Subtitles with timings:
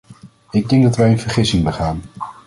[0.51, 2.01] Ik denk dat wij een vergissing begaan.